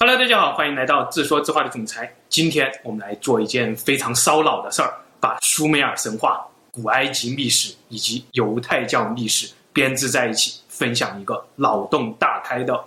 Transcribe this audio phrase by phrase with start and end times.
[0.00, 2.14] Hello，大家好，欢迎来到自说自话的总裁。
[2.28, 12.80] 今天我们来做一件非常烧脑的事儿，把苏美尔神话、古埃及历史以及犹太教历史编织在一起，分享一个脑洞大开的，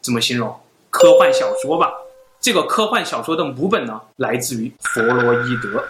[0.00, 0.58] 怎么形容？
[0.88, 1.92] 科幻小说吧。
[2.40, 5.84] 这个科幻小说的母本呢，来自于弗洛伊德。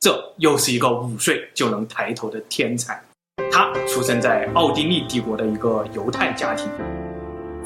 [0.00, 2.98] 这又是一个五岁就能抬头的天才。
[3.52, 6.66] 他出生在奥地利帝国的一个犹太家庭。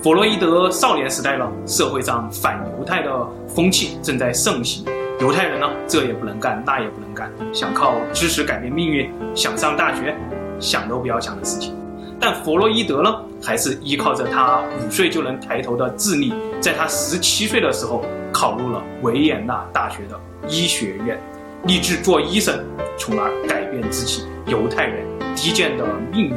[0.00, 3.10] 弗洛伊德少年时代呢，社会上反犹太的
[3.48, 4.84] 风气正在盛行。
[5.20, 10.16] 犹太人呢，这也不能干，那也不能干，想靠知识改变命运，想上大学，
[10.60, 11.74] 想都不要想的事情。
[12.20, 21.18] 但弗洛伊德呢，还是依靠着他五岁就能抬头的智力，在他十七岁的时候考入了维也纳大学的医学院，
[21.64, 22.64] 立志做医生，
[22.96, 26.36] 从而改变自己犹太人低贱的命运。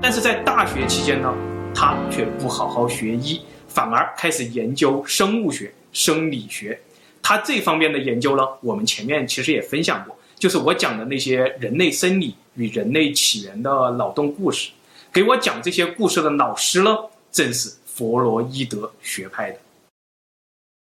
[0.00, 1.34] 但是在大学期间呢，
[1.74, 6.78] 他却不好好学医，反而开始研究生物学、生理学。
[7.22, 14.70] 他这方面的研究呢，我们前面其实也分享过，就是我讲的那些人类生理与人类起源的脑洞故事。
[15.12, 16.96] 给我讲这些故事的老师呢，
[17.30, 19.58] 正是弗洛伊德学派的。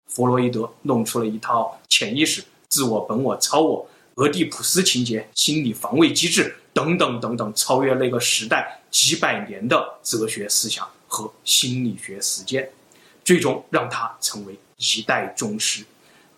[0.07, 6.55] 弗洛伊德弄出了一套潜意识、自我、本我、超我、俄狄浦斯情节、心理防卫机制。
[6.73, 12.69] 等等等等，超越那个时代几百年的哲学思想和心理学实践，
[13.25, 15.83] 最终让他成为一代宗师。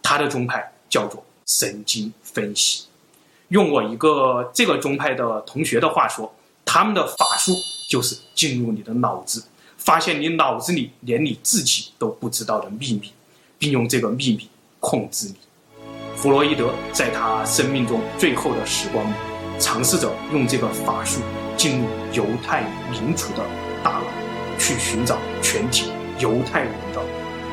[0.02, 2.86] 他的宗派叫做神经分析。
[3.50, 6.34] 用我一个这个宗派的同学的话说，
[6.66, 7.54] 他们的法术
[7.88, 9.46] 就是进入你的脑子，
[9.78, 13.12] 发现你脑子里连你自己都不知道的秘密，
[13.60, 15.36] 并用这个秘密控制你。
[16.24, 19.14] 弗洛伊德在他生命中最后的时光里。
[19.60, 21.20] 尝试着用这个法术
[21.58, 23.44] 进入犹太民族的
[23.84, 24.06] 大脑，
[24.58, 27.02] 去寻找全体犹太人的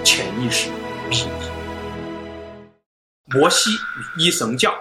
[0.04, 0.70] 潜意识
[1.08, 1.32] 秘密。
[3.34, 4.72] 摩西与一神教，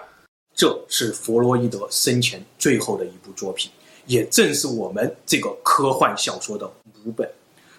[0.54, 3.72] 这是弗洛伊德生前最后的一部作品，
[4.06, 6.72] 也正是我们这个科幻小说的
[7.04, 7.28] 母本。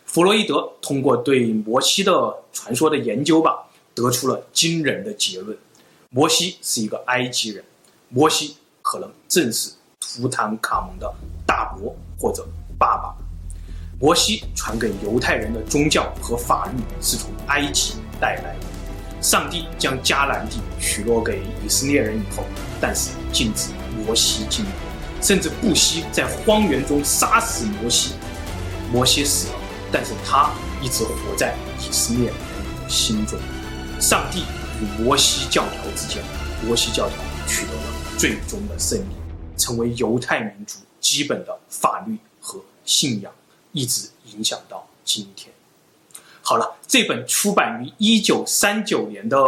[0.07, 5.57] 弗洛伊德通过对摩西的传说的研究吧，得出了惊人的结论：
[6.11, 7.65] 摩西是一个埃及人，
[8.09, 8.57] 摩西。
[8.83, 11.15] 可能正是图坦卡蒙的
[11.47, 12.45] 大伯或者
[12.77, 13.15] 爸爸。
[14.01, 19.23] 摩西传给犹太人的宗教和法律是从埃及带来的。
[19.23, 22.43] 上帝将迦南地许诺给以色列人以后，
[22.81, 24.71] 但是禁止摩西进入，
[25.23, 28.15] 甚至不惜在荒原中杀死摩西。
[28.91, 29.55] 摩西死了，
[29.93, 30.51] 但是他
[30.83, 33.39] 一直活在以色列人的心中。
[34.01, 34.43] 上帝
[34.81, 36.23] 与摩西教条之间，
[36.65, 37.83] 摩西教条取得了。
[38.17, 39.13] 最终的胜利，
[39.57, 43.33] 成为犹太民族基本的法律和信仰，
[43.73, 45.53] 一直影响到今天。
[46.43, 49.39] 好了，这本出版于一九三九年的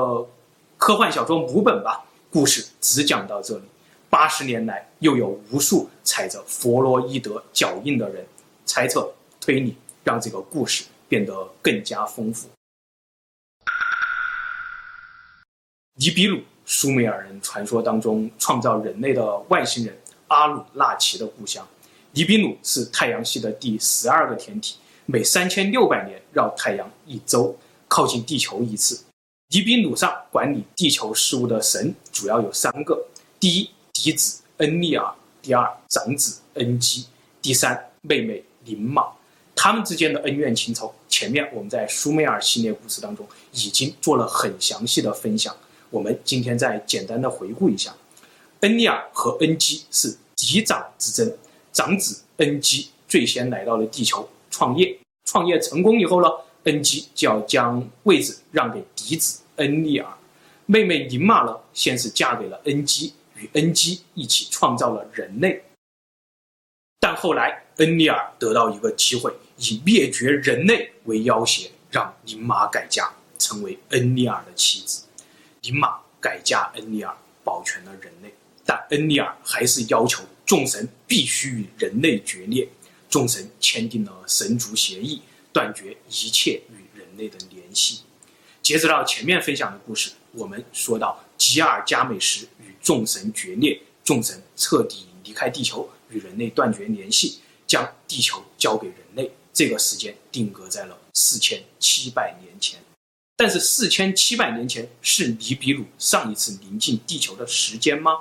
[0.77, 3.65] 科幻小说母本吧，故事只讲到这里。
[4.11, 8.27] 八十年来，又有无数踩着弗洛伊德脚印的人
[8.67, 9.11] 猜测、
[9.41, 12.49] 推理，让这个故事变得更加丰富。
[15.95, 16.41] 尼比鲁。
[16.65, 19.95] 苏美尔人传说当中创造人类的外星人
[20.29, 21.67] 阿努纳奇的故乡，
[22.13, 24.77] 尼比鲁是太阳系的第十二个天体，
[25.07, 27.55] 每三千六百年绕太阳一周，
[27.89, 29.03] 靠近地球一次。
[29.49, 33.05] 尼比鲁上管理地球事务的神主要有三个：
[33.41, 37.09] 第一，嫡子恩利尔；第二，长子恩基；
[37.43, 39.05] 第三，妹妹宁玛。
[39.57, 45.55] 他们之间的恩怨情仇，前面我们在苏美尔系列故事当中已经做了很详细的分享。
[45.93, 47.95] 我们今天再简单的回顾一下，
[48.61, 51.37] 恩利尔和恩基是嫡长之争，
[51.71, 56.29] 长子恩基最先来到了地球创业，创业成功以后呢，
[56.65, 60.11] 恩基就要将位置让给嫡子恩利尔，
[60.65, 65.63] 妹妹宁玛呢，先是嫁给了恩基，与恩基一起创造了人类，
[66.99, 75.03] 但后来恩利尔得到一个机会，以灭绝人类为要挟，让宁玛改嫁，成为恩利尔的妻子。
[75.63, 78.35] 宁玛改嫁恩利尔，保全了人类，
[78.67, 82.69] 但恩利尔还是要求众神必须与人类决裂。
[83.09, 85.23] 众神签订了神族协议，
[85.53, 88.01] 断绝一切与人类的联系。
[88.61, 97.39] 截止到前面分享的故事，我们说到吉尔加美什与众神决裂，众神彻底离开地球，与人类断绝联系，
[97.69, 99.31] 将地球交给人类。
[99.53, 102.81] 这个时间定格在了四千七百年前。
[103.37, 108.13] 但是四千七百年前是尼比鲁上一次临近地球的时间吗？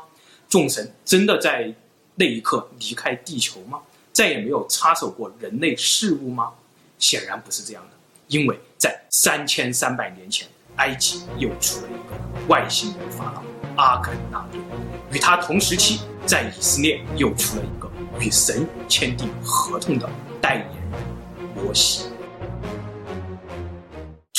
[0.49, 1.73] 众神真的在
[2.15, 3.79] 那一刻离开地球吗？
[4.11, 6.51] 再也没有插手过人类事务吗？
[6.99, 7.97] 显然不是这样的，
[8.27, 13.43] 因为在三千三百年前，埃及又出了一个外星人法老
[13.81, 14.61] 阿肯那顿，
[15.11, 20.09] 与他同时期，在以色列又出了一个与神签订合同的
[20.41, 21.01] 代言人
[21.55, 22.10] 摩西。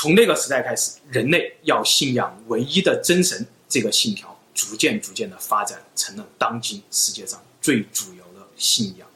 [0.02, 9.06] 从那个时代开始，人类要信仰唯一的真神这个信条，逐渐逐渐的发展成了当今世界上最主流的信仰。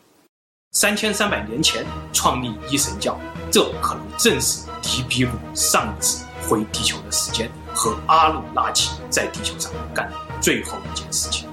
[0.70, 3.18] 三千三百年前创立一神教，
[3.50, 11.48] 这可能正是尼比鲁上次回地球的时间和阿努拉奇在地球上干的最后一件事情。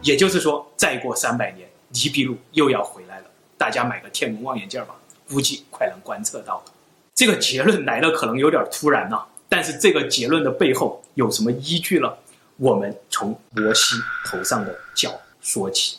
[0.00, 3.26] 也就是说，再过三百年，尼比鲁又要回来了。
[3.58, 4.96] 大家买个天文望远镜吧，
[5.28, 6.72] 估计快能观测到了。
[7.14, 12.12] 这个结论来的可能有点突然呐、但是这个结论的背后有什么依据呢？
[12.56, 15.98] 我们从摩西头上的角说起。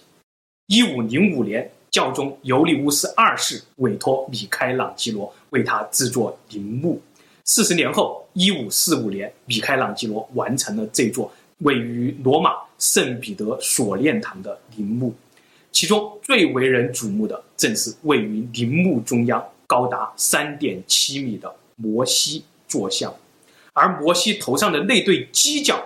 [0.67, 1.71] 一五零五年。
[1.93, 6.99] 教宗尤利乌斯二世委托米开朗基罗为他制作陵墓。
[7.45, 15.13] 四十年后，一五四五年，米开朗基罗完成了这座位于罗马圣彼得锁链堂的陵墓。
[15.71, 23.11] 其中最为人瞩目的，正是位于陵墓中央、高达三点七米的摩西坐像。
[23.73, 25.83] 而摩西头上的那对犄角，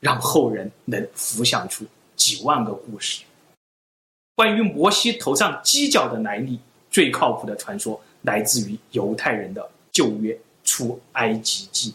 [0.00, 1.84] 让后人能浮想出
[2.16, 3.22] 几万个故事。
[4.34, 6.58] 关于摩西头上犄角的来历，
[6.90, 11.94] 最靠谱的传说来自于犹太人的旧约出埃及记。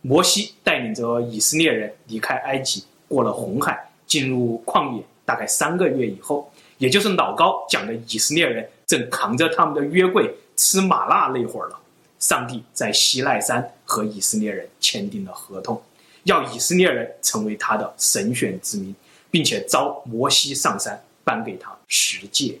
[0.00, 11.78] 摩西带领着以色列人离开埃及，过了红海，进入旷野，大概三个月以后，也就是老高讲的以色列人正扛着他们的约柜吃麻辣那会儿了。
[12.18, 15.82] 上帝在西奈山和以色列人签订了合同，
[16.24, 18.94] 要以色列人成为他的神选之民，
[19.30, 21.02] 并且召摩西上山。
[21.26, 22.60] 颁给他十诫，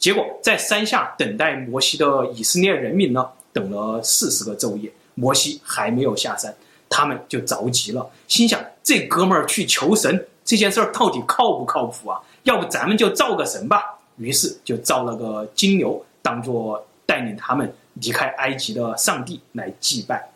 [0.00, 6.52] 结果在山下等待摩西的以色列人民呢，等了四十个昼夜，摩西还没有下山，
[6.88, 12.20] 他们就着急了，心想这哥们儿去求神这件事儿到底靠不靠谱啊？
[12.42, 13.96] 要不咱们就造个神吧。
[14.16, 20.30] 于是就造了个金牛，当做带领他们离开埃及的上帝来祭拜，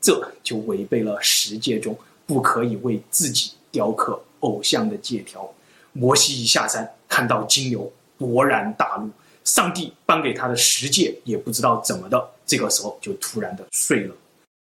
[0.00, 1.96] 这就违背了十诫中
[2.26, 5.52] 不可以为自己雕刻偶像的诫条。
[5.92, 9.10] 摩西一下山，看到金牛，勃然大怒。
[9.44, 14.14] 上帝颁给他的十诫也不知道怎么的，这个时候就突然的碎了。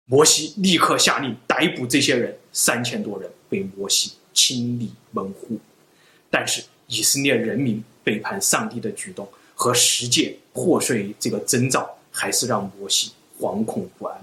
[0.06, 5.58] 摩西立刻下令逮捕这些人，三千多人被摩西清理门户。
[6.30, 9.28] 但是以色列人民背叛上帝的举动
[9.60, 14.18] 和十诫破碎这个征兆，还是让摩西惶恐不安。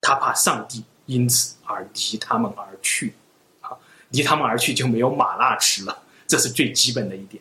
[0.00, 3.14] 他怕上帝因此而离他们而去，
[3.60, 3.70] 啊，
[4.08, 5.96] 离他们而去就没有玛纳吃了。
[6.26, 7.40] 这是最基本的一点。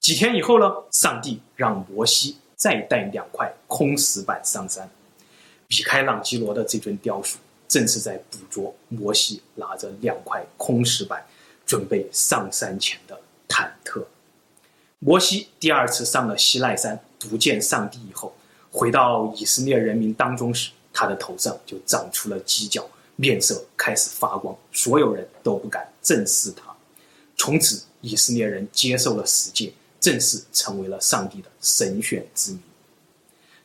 [0.00, 4.90] 几天以后呢，上帝让摩西再带两块空石板上山。
[5.68, 7.38] 米开朗基罗的这尊雕塑
[7.68, 11.24] 正是在捕捉摩西拿着两块空石板
[11.64, 13.16] 准备上山前的。
[14.98, 18.34] 摩西第二次上了西奈山，独见上帝以后，
[18.70, 26.74] 回到以色列人民当中时，他的头上就长出了犄角，面色开始发光，所有人都不敢正视他。
[27.36, 32.60] 从此，以色列人接受了十诫，正式成为了上帝的神选之民。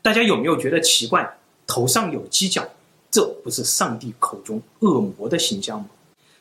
[0.01, 1.37] 大家有没有觉得奇怪？
[1.65, 2.67] 头上有犄角，
[3.09, 5.87] 这不是上帝口中恶魔的形象吗？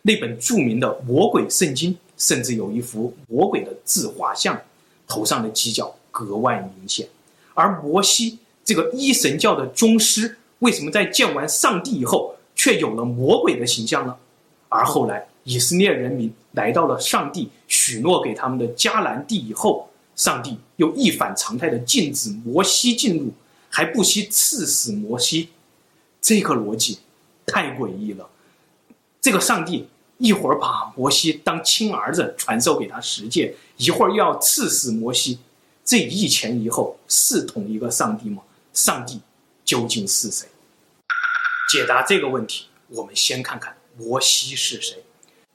[0.02, 4.60] 那本著名的魔鬼圣经甚至有一幅魔鬼的自画像，
[5.10, 7.08] 头上的犄角格外明显。
[7.52, 14.16] 而摩西这个一神教的宗师，为什么在见完上帝以后，却有了魔鬼的形象呢？
[14.68, 23.32] 而后来，以色列人民来到了上帝许诺给他们的迦南地以后，上帝又一反常态的禁止摩西进入，
[23.68, 25.48] 还不惜赐死摩西，
[26.20, 26.98] 这个逻辑
[27.44, 28.28] 太诡异了。
[29.20, 29.88] 这个上帝
[30.20, 35.38] 一会儿把摩西当亲儿子传授给他十诫，一会儿又要赐死摩西，
[35.82, 38.42] 这一前一后是同一个上帝吗？
[38.74, 39.18] 上帝
[39.64, 40.46] 究竟是谁？
[41.72, 45.02] 解答这个问题，我们先看看摩西是谁。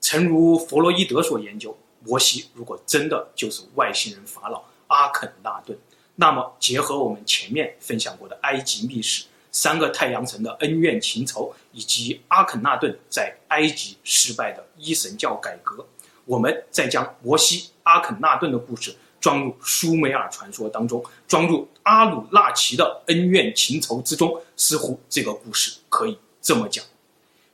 [0.01, 5.77] 诚如弗洛伊德所研究，摩西如果真的就是外星人法老阿肯纳顿，
[6.15, 15.87] 那么结合我们前面分享过的埃及历史、三个太阳城的恩怨情仇，以及阿肯纳顿在埃及失败的一神教改革，
[16.25, 26.83] 我们再将摩西阿肯纳顿的故事装入苏美尔传说当中，装入阿努纳奇的恩怨情仇之中，似乎这个故事可以这么讲。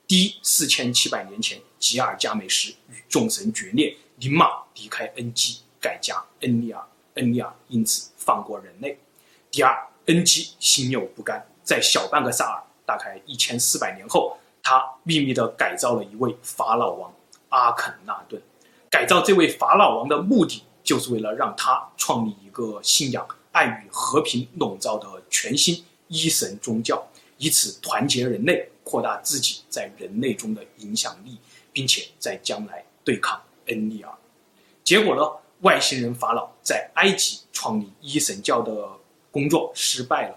[0.08, 8.98] 第一四千七百年前，吉尔加美什与众神决裂，宁玛离开恩基，改嫁恩利尔，恩利尔因此放过人类。
[9.52, 17.12] 第二，恩基心有不甘，在小半个萨尔，大概一千四百年后，他秘密地改造了一位法老王
[17.48, 18.40] 阿肯纳顿。
[18.90, 27.02] 改造这位法老王的目的，就是为了让他创立一个信仰爱与和平笼罩的全新一神宗教，
[27.38, 31.38] 以此团结人类，扩大自己在人类中的影响力，
[31.72, 34.12] 并且在将来对抗恩利尔。
[34.84, 35.22] 结果呢，
[35.60, 38.88] 外星人法老在埃及创立一神教的
[39.30, 40.36] 工作失败了，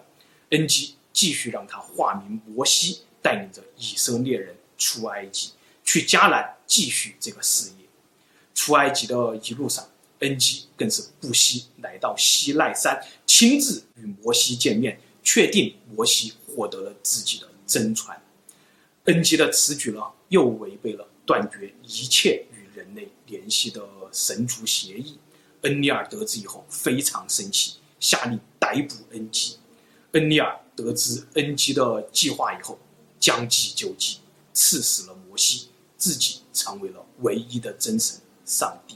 [0.51, 5.51] 恩基继续让他化名摩西，带领着以色列人出埃及，
[5.85, 7.85] 去迦南继续这个事业。
[8.53, 9.87] 出埃及的一路上，
[10.19, 18.21] 恩基更是不惜来到西奈山，亲自与摩西见面，确定摩西获得了自己的真传。
[19.05, 23.81] 恩基的此举呢，又违背了断绝一切与人类联系的
[24.11, 25.17] 神族协议。
[25.61, 29.57] 恩利尔得知以后非常生气，下令逮捕恩基。
[30.15, 32.79] 恩利尔得知恩基的计划以后，
[33.19, 34.19] 将计就计，
[34.53, 35.67] 刺死了摩西，
[35.97, 38.95] 自己成为了唯一的真神上帝。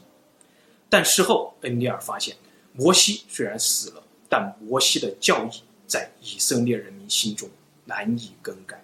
[0.89, 2.37] 但事后，恩利尔发现，
[2.71, 7.49] 摩西虽然死了，但摩西的教义在以色列人民心中
[7.83, 8.81] 难以更改。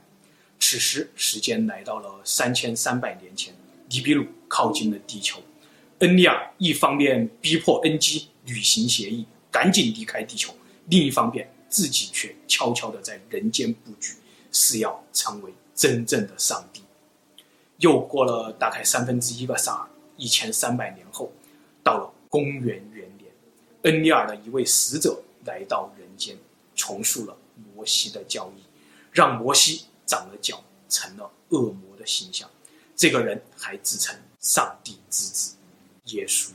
[0.60, 3.56] 此时，时间来到了三千三百年前，
[3.90, 5.42] 尼比鲁靠近了地球。
[6.00, 10.52] 恩利尔一方面逼迫恩基履行协议，赶紧离开地球；
[10.88, 14.14] 另一方面，自己却悄悄的在人间布局，
[14.50, 16.82] 是要成为真正的上帝。
[17.80, 21.30] 又过了大概三分之一个萨尔，一千三百年后。
[21.84, 23.30] 到了公元元年，
[23.82, 26.38] 恩利尔的一位使者来到人间，
[26.76, 27.36] 重塑了
[27.76, 28.64] 摩西的教义，
[29.12, 32.50] 让摩西长了脚，成了恶魔的形象。
[32.96, 35.56] 这个人还自称上帝之子
[36.06, 36.52] 耶稣。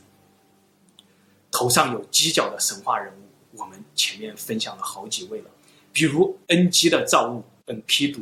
[1.51, 3.21] 头上有犄角的神话人物，
[3.53, 5.49] 我们前面分享了好几位了，
[5.91, 8.21] 比如恩基的造物恩皮杜，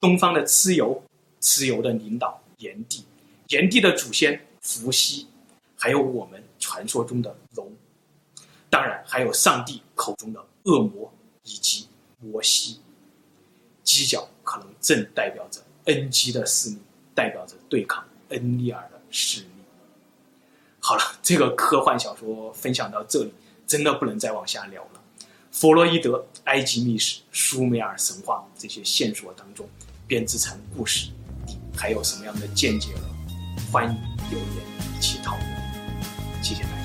[0.00, 1.02] 东方的蚩尤，
[1.40, 3.04] 蚩尤的领导炎帝，
[3.48, 5.26] 炎帝的祖先伏羲，
[5.76, 6.42] 还有我们。
[6.62, 7.72] 传说中的龙，
[8.68, 11.10] 当然还有上帝口中的恶魔
[11.42, 12.78] 以及摩西。
[13.82, 16.76] 犄角可能正代表着恩基的势力，
[17.14, 19.48] 代表着对抗恩利尔的势力。
[20.78, 23.32] 好了，这个科幻小说分享到这里，
[23.70, 25.00] 真的不能再往下聊了。
[25.52, 29.64] 弗洛伊德、埃及秘史、苏美尔神话这些线索当中
[30.08, 31.12] 编织成故事，
[31.76, 33.02] 还有什么样的见解呢？
[33.70, 33.96] 欢迎
[34.28, 36.42] 留言一起讨论。
[36.42, 36.79] 谢谢大家。